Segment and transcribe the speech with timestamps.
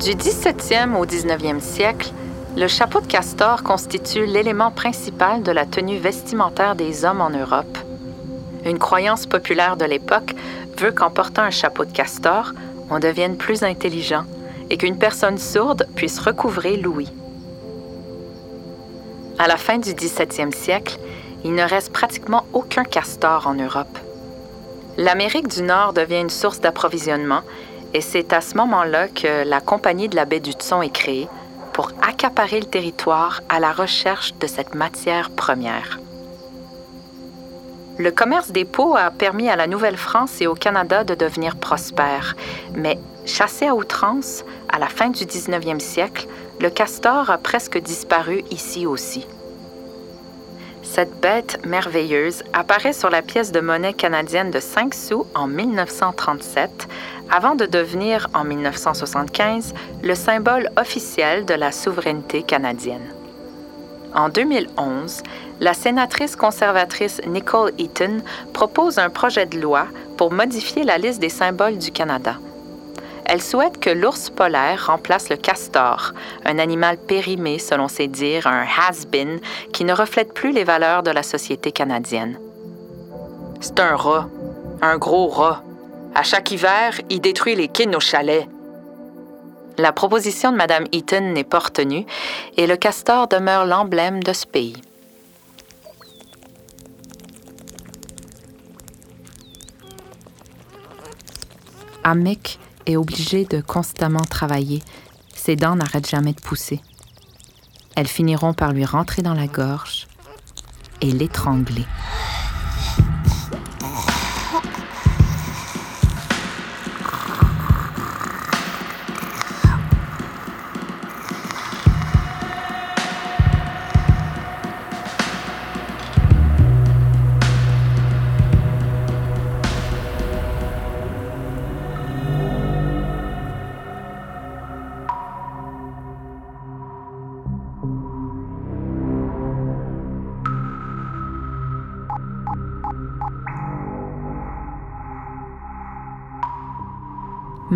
[0.00, 2.10] Du 17e au 19e siècle,
[2.56, 7.76] le chapeau de castor constitue l'élément principal de la tenue vestimentaire des hommes en Europe.
[8.64, 10.34] Une croyance populaire de l'époque
[10.78, 12.54] veut qu'en portant un chapeau de castor,
[12.88, 14.24] on devienne plus intelligent
[14.70, 17.12] et qu'une personne sourde puisse recouvrer l'ouïe.
[19.38, 20.98] À la fin du 17e siècle,
[21.44, 23.98] il ne reste pratiquement aucun castor en Europe.
[24.96, 27.42] L'Amérique du Nord devient une source d'approvisionnement
[27.94, 31.28] et c'est à ce moment-là que la Compagnie de la baie du Tson est créée
[31.72, 35.98] pour accaparer le territoire à la recherche de cette matière première.
[37.98, 42.34] Le commerce des peaux a permis à la Nouvelle-France et au Canada de devenir prospères,
[42.74, 46.26] mais chassé à outrance, à la fin du 19e siècle,
[46.60, 49.26] le castor a presque disparu ici aussi.
[50.92, 56.88] Cette bête merveilleuse apparaît sur la pièce de monnaie canadienne de 5 sous en 1937,
[57.30, 63.06] avant de devenir en 1975 le symbole officiel de la souveraineté canadienne.
[64.16, 65.22] En 2011,
[65.60, 68.18] la sénatrice conservatrice Nicole Eaton
[68.52, 72.34] propose un projet de loi pour modifier la liste des symboles du Canada.
[73.32, 76.14] Elle souhaite que l'ours polaire remplace le castor,
[76.44, 79.38] un animal périmé selon ses dires, un has-been
[79.72, 82.40] qui ne reflète plus les valeurs de la société canadienne.
[83.60, 84.28] C'est un rat,
[84.82, 85.62] un gros rat.
[86.12, 88.48] À chaque hiver, il détruit les quais de nos chalets.
[89.78, 92.06] La proposition de Mme Eaton n'est pas retenue
[92.56, 94.74] et le castor demeure l'emblème de ce pays.
[102.02, 102.58] Amick
[102.90, 104.82] est obligée de constamment travailler.
[105.34, 106.80] Ses dents n'arrêtent jamais de pousser.
[107.96, 110.06] Elles finiront par lui rentrer dans la gorge
[111.00, 111.86] et l'étrangler.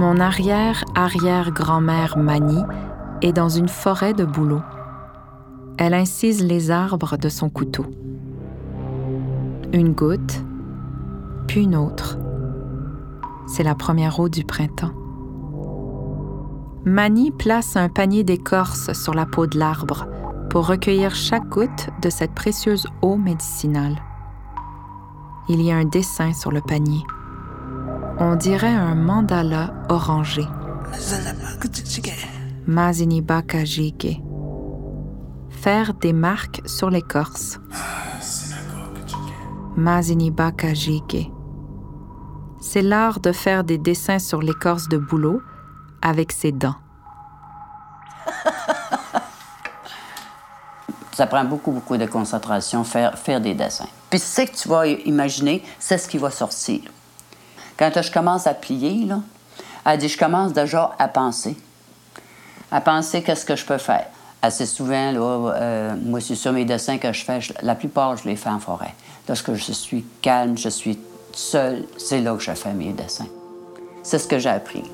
[0.04, 2.62] Mon arrière-arrière-grand-mère Manie
[3.22, 4.60] est dans une forêt de bouleaux.
[5.78, 7.87] Elle incise les arbres de son couteau.
[9.72, 10.44] Une goutte,
[11.47, 12.19] puis une autre.
[13.47, 14.93] C'est la première eau du printemps.
[16.84, 20.06] Manie place un panier d'écorce sur la peau de l'arbre
[20.50, 23.97] pour recueillir chaque goutte de cette précieuse eau médicinale.
[25.48, 27.06] Il y a un dessin sur le panier.
[28.19, 30.47] On dirait un mandala orangé.
[32.66, 34.22] Mazinibakajike.
[35.50, 37.58] Faire des marques sur l'écorce.
[39.76, 41.32] Mazinibakajike.
[42.60, 45.42] C'est l'art de faire des dessins sur l'écorce de bouleau
[46.00, 46.76] avec ses dents.
[51.12, 53.88] Ça prend beaucoup, beaucoup de concentration, faire, faire des dessins.
[54.08, 56.81] Puis ce que tu vas imaginer, c'est ce qui va sortir.
[57.79, 59.21] Quand je commence à plier, là,
[59.85, 61.57] elle dit, je commence déjà à penser.
[62.71, 64.07] À penser qu'est-ce que je peux faire.
[64.43, 68.29] Assez souvent, là, euh, moi, c'est sur mes dessins que je fais, la plupart, je
[68.29, 68.95] les fais en forêt.
[69.29, 70.99] Lorsque je suis calme, je suis
[71.33, 73.27] seule, c'est là que je fais mes dessins.
[74.03, 74.85] C'est ce que j'ai appris.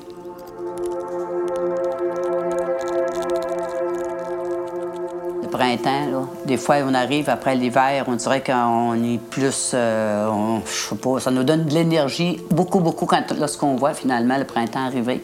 [6.45, 9.71] Des fois, on arrive après l'hiver, on dirait qu'on est plus.
[9.73, 14.37] Euh, je sais pas, ça nous donne de l'énergie beaucoup, beaucoup quand, lorsqu'on voit finalement
[14.37, 15.23] le printemps arriver.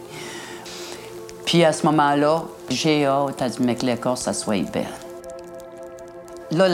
[1.46, 4.86] Puis à ce moment-là, j'ai hâte à dire, que l'écorce, ça soit belle.
[6.52, 6.68] Là,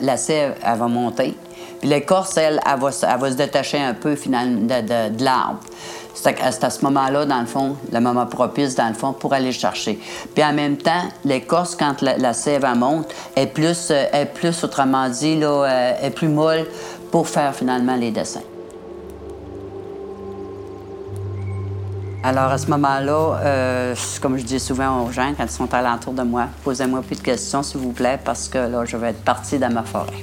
[0.00, 1.36] la, sève, elle va monter.
[1.80, 5.60] Puis l'écorce, elle, elle va, se détacher un peu finalement de l'arbre.
[6.14, 9.52] C'est à, ce moment-là, dans le fond, le moment propice, dans le fond, pour aller
[9.52, 9.98] chercher.
[10.34, 15.08] Puis en même temps, l'écorce, quand la, sève monte, est plus, euh, est plus, autrement
[15.08, 16.66] dit, là, euh, est plus molle
[17.10, 18.42] pour faire finalement les dessins.
[22.22, 26.12] Alors, à ce moment-là, euh, comme je dis souvent aux gens quand ils sont alentour
[26.12, 29.24] de moi, posez-moi plus de questions, s'il vous plaît, parce que là, je vais être
[29.24, 30.22] partie dans ma forêt.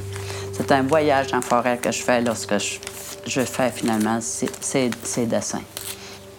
[0.54, 2.78] C'est un voyage en forêt que je fais lorsque je,
[3.26, 5.62] je fais finalement ces, ces dessins.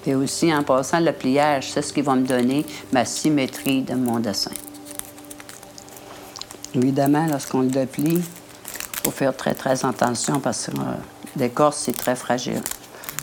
[0.08, 3.94] Et aussi, en passant le pliage, c'est ce qui va me donner ma symétrie de
[3.94, 4.52] mon dessin.
[6.74, 10.94] Évidemment, lorsqu'on le déplie, il faut faire très, très attention parce que euh,
[11.36, 12.62] l'écorce, c'est très fragile.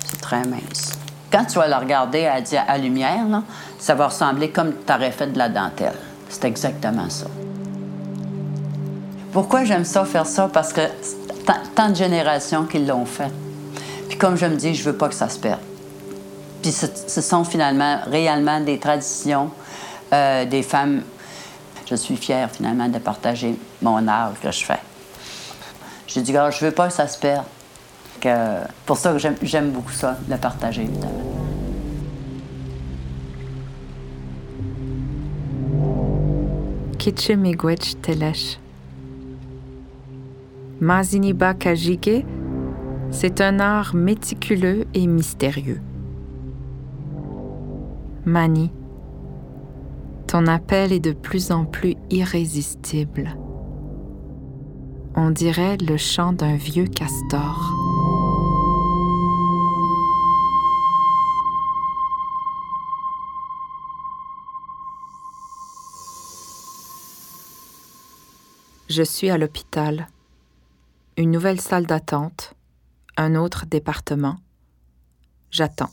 [0.06, 0.92] C'est très mince.
[1.32, 3.42] Quand tu vas la regarder à, à lumière,
[3.80, 5.98] ça va ressembler comme tu aurais fait de la dentelle.
[6.30, 7.26] C'est exactement ça.
[9.32, 10.52] Pourquoi j'aime ça, faire ça?
[10.54, 10.82] Parce que
[11.74, 13.32] tant de générations qui l'ont fait.
[14.08, 15.60] Puis comme je me dis, je veux pas que ça se perde.
[16.66, 19.52] Puis ce, sont finalement réellement des traditions
[20.12, 21.04] euh, des femmes.
[21.88, 24.80] Je suis fière finalement de partager mon art que je fais.
[26.08, 27.46] Je dis, je veux pas que ça se perde.
[28.20, 31.12] Que, pour ça que j'aime beaucoup ça, le partager évidemment.
[36.98, 37.32] Kitche
[38.02, 38.58] Telesh.
[40.80, 42.26] Maziniba Kajike,
[43.12, 45.80] c'est un art méticuleux et mystérieux.
[48.26, 48.72] Mani,
[50.28, 53.38] ton appel est de plus en plus irrésistible.
[55.16, 57.72] On dirait le chant d'un vieux castor.
[68.90, 70.08] Je suis à l'hôpital
[71.18, 72.56] une nouvelle salle d'attente,
[73.18, 74.38] un autre département.
[75.52, 75.92] J'attends.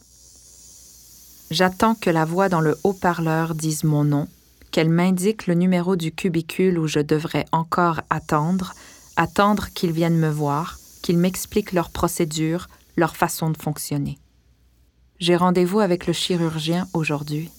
[1.52, 4.26] J'attends que la voix dans le haut-parleur dise mon nom,
[4.70, 8.72] qu'elle m'indique le numéro du cubicule où je devrais encore attendre,
[9.16, 14.18] attendre qu'ils viennent me voir, qu'ils m'expliquent leur procédure, leur façon de fonctionner.
[15.18, 17.50] J'ai rendez-vous avec le chirurgien aujourd'hui.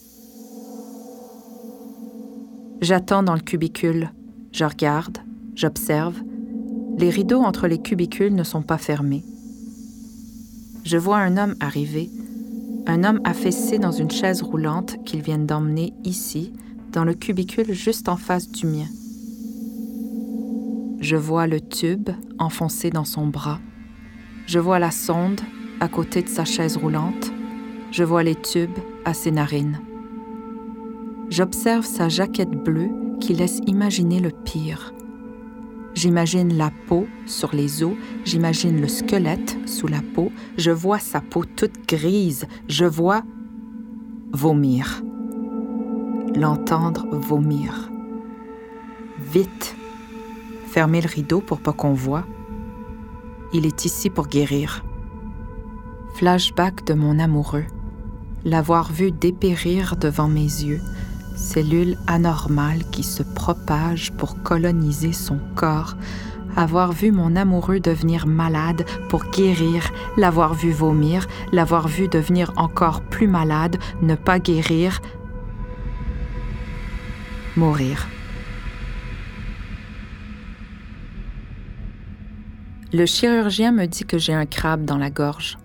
[2.80, 4.10] J'attends dans le cubicule,
[4.50, 5.18] je regarde,
[5.54, 6.16] j'observe,
[6.98, 9.22] les rideaux entre les cubicules ne sont pas fermés.
[10.84, 12.10] Je vois un homme arriver,
[12.86, 16.52] un homme affaissé dans une chaise roulante qu'ils viennent d'emmener ici,
[16.92, 18.86] dans le cubicule juste en face du mien.
[21.00, 22.08] Je vois le tube
[22.38, 23.60] enfoncé dans son bras.
[24.46, 25.42] Je vois la sonde
[25.80, 27.30] à côté de sa chaise roulante.
[27.90, 29.80] Je vois les tubes à ses narines.
[31.28, 32.90] J'observe sa jaquette bleue
[33.20, 34.93] qui laisse imaginer le pire.
[35.94, 37.94] J'imagine la peau sur les os,
[38.24, 43.22] j'imagine le squelette sous la peau, je vois sa peau toute grise, je vois
[44.32, 45.02] vomir.
[46.34, 47.90] L'entendre vomir.
[49.18, 49.76] Vite.
[50.66, 52.26] Fermez le rideau pour pas qu'on voit.
[53.52, 54.84] Il est ici pour guérir.
[56.16, 57.66] Flashback de mon amoureux.
[58.44, 60.80] L'avoir vu dépérir devant mes yeux,
[61.34, 65.96] cellule anormale qui se propage pour coloniser son corps,
[66.56, 73.00] avoir vu mon amoureux devenir malade pour guérir, l'avoir vu vomir, l'avoir vu devenir encore
[73.02, 75.00] plus malade, ne pas guérir,
[77.56, 78.06] mourir.
[82.92, 85.58] Le chirurgien me dit que j'ai un crabe dans la gorge.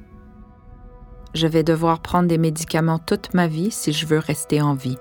[1.36, 4.98] Je vais devoir prendre des médicaments toute ma vie si je veux rester en vie.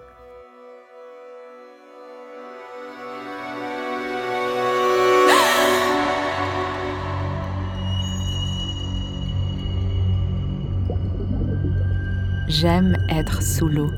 [12.60, 13.92] J'aime être sous l'eau.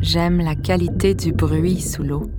[0.00, 2.30] J'aime la qualité du bruit sous l'eau.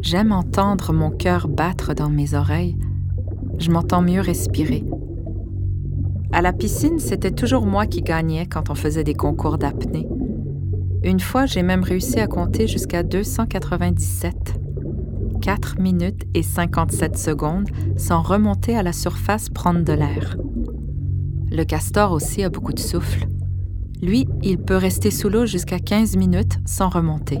[0.00, 2.78] J'aime entendre mon cœur battre dans mes oreilles.
[3.58, 4.82] Je m'entends mieux respirer.
[6.32, 10.08] À la piscine, c'était toujours moi qui gagnais quand on faisait des concours d'apnée.
[11.02, 14.58] Une fois, j'ai même réussi à compter jusqu'à 297.
[15.42, 20.38] 4 minutes et 57 secondes sans remonter à la surface prendre de l'air.
[21.50, 23.27] Le castor aussi a beaucoup de souffle.
[24.00, 27.40] Lui, il peut rester sous l'eau jusqu'à 15 minutes sans remonter.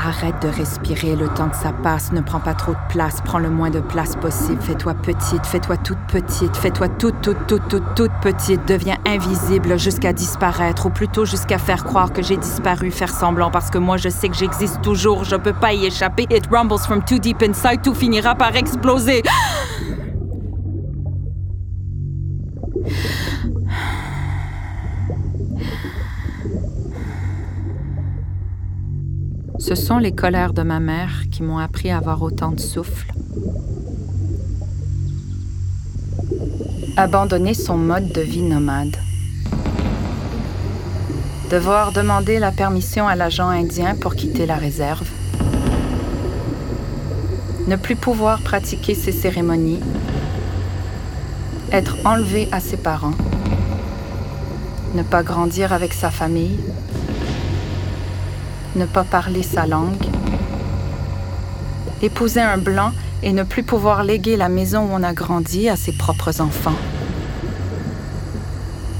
[0.00, 3.40] Arrête de respirer le temps que ça passe, ne prends pas trop de place, prends
[3.40, 7.94] le moins de place possible, fais-toi petite, fais-toi toute petite, fais-toi toute, toute, toute, toute,
[7.96, 13.10] toute petite, deviens invisible jusqu'à disparaître, ou plutôt jusqu'à faire croire que j'ai disparu, faire
[13.10, 16.26] semblant, parce que moi je sais que j'existe toujours, je peux pas y échapper.
[16.30, 19.24] It rumbles from too deep inside, tout finira par exploser.
[29.68, 33.12] Ce sont les colères de ma mère qui m'ont appris à avoir autant de souffle.
[36.96, 38.96] Abandonner son mode de vie nomade.
[41.50, 45.06] Devoir demander la permission à l'agent indien pour quitter la réserve.
[47.66, 49.80] Ne plus pouvoir pratiquer ses cérémonies.
[51.72, 53.18] Être enlevé à ses parents.
[54.94, 56.58] Ne pas grandir avec sa famille
[58.78, 60.06] ne pas parler sa langue,
[62.00, 62.92] épouser un blanc
[63.22, 66.78] et ne plus pouvoir léguer la maison où on a grandi à ses propres enfants.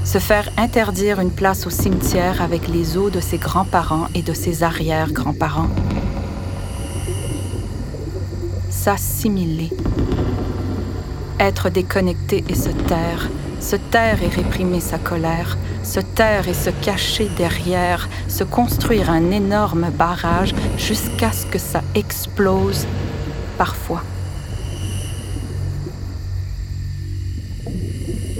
[0.03, 4.33] Se faire interdire une place au cimetière avec les os de ses grands-parents et de
[4.33, 5.69] ses arrière-grands-parents.
[8.69, 9.69] S'assimiler.
[11.39, 13.29] Être déconnecté et se taire.
[13.59, 15.57] Se taire et réprimer sa colère.
[15.83, 18.07] Se taire et se cacher derrière.
[18.27, 22.85] Se construire un énorme barrage jusqu'à ce que ça explose
[23.57, 24.03] parfois.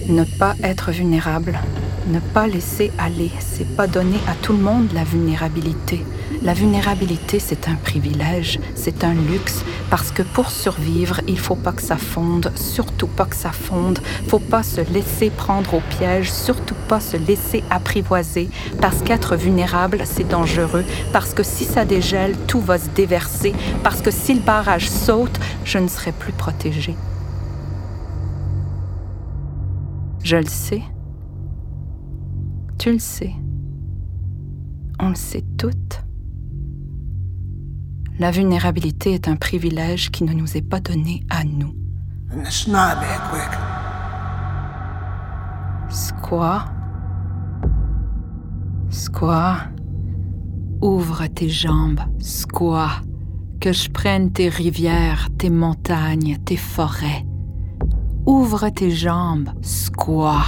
[0.07, 1.59] Ne pas être vulnérable,
[2.07, 6.03] ne pas laisser aller, c'est pas donner à tout le monde la vulnérabilité.
[6.41, 11.73] La vulnérabilité, c'est un privilège, c'est un luxe, parce que pour survivre, il faut pas
[11.73, 13.99] que ça fonde, surtout pas que ça fonde.
[14.29, 20.03] Faut pas se laisser prendre au piège, surtout pas se laisser apprivoiser, parce qu'être vulnérable,
[20.05, 23.53] c'est dangereux, parce que si ça dégèle, tout va se déverser,
[23.83, 26.95] parce que si le barrage saute, je ne serai plus protégée.
[30.23, 30.83] Je le sais.
[32.77, 33.33] Tu le sais.
[35.01, 36.01] On le sait toutes.
[38.19, 41.73] La vulnérabilité est un privilège qui ne nous est pas donné à nous.
[45.89, 46.59] Squaw.
[48.89, 49.55] Squaw.
[50.81, 52.89] Ouvre tes jambes, squaw.
[53.61, 57.25] Que je prenne tes rivières, tes montagnes, tes forêts.
[58.25, 60.41] Ouvre tes jambes, squaw.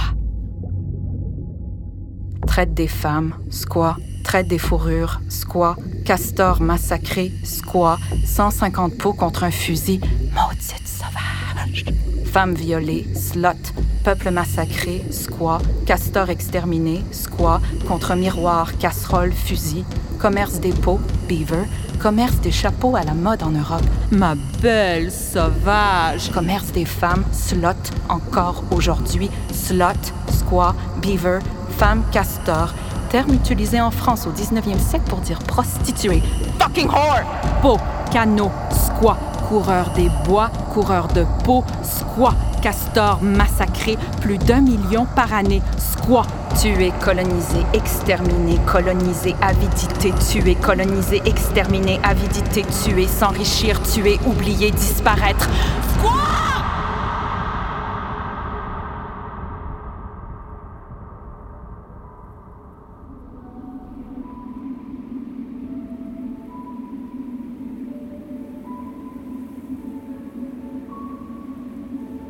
[2.46, 3.94] Traite des femmes, squaw.
[4.32, 5.74] Traite des fourrures, squaw.
[6.06, 7.98] Castor massacré, squaw.
[8.24, 10.00] 150 pots contre un fusil,
[10.32, 11.84] maudite sauvage.
[12.32, 13.74] Femmes violées, slot.
[14.04, 15.58] Peuple massacré, squaw.
[15.84, 17.58] Castor exterminé, squaw.
[17.86, 19.84] Contre miroir, casserole, fusil.
[20.18, 21.66] Commerce des pots, beaver
[22.00, 23.84] commerce des chapeaux à la mode en Europe.
[24.10, 26.32] Ma belle sauvage!
[26.32, 29.30] Commerce des femmes, slot, encore aujourd'hui.
[29.52, 30.00] Slot,
[30.32, 30.72] squaw,
[31.02, 31.40] beaver,
[31.76, 32.72] femme castor.
[33.12, 36.22] Terme utilisé en France au 19e siècle pour dire prostituée.
[36.58, 37.20] Fucking whore!
[37.60, 37.76] Peau,
[38.10, 39.16] canot, squaw,
[39.50, 42.30] coureur des bois, coureur de peau, squaw,
[42.62, 45.60] castor massacré, plus d'un million par année.
[45.76, 46.22] Squaw,
[46.58, 55.50] Tuer, coloniser, exterminer, coloniser, avidité, tuer, coloniser, exterminer, avidité, tuer, s'enrichir, tuer, oublier, disparaître.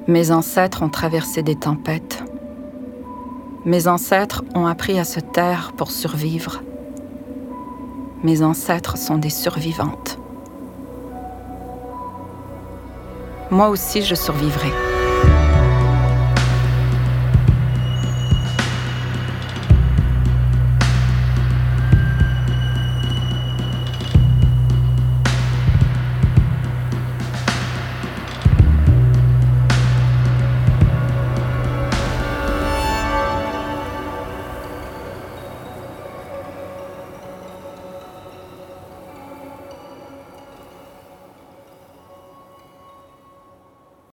[0.08, 2.24] Mes ancêtres ont traversé des tempêtes.
[3.64, 6.60] Mes ancêtres ont appris à se taire pour survivre.
[8.24, 10.18] Mes ancêtres sont des survivantes.
[13.52, 14.72] Moi aussi, je survivrai.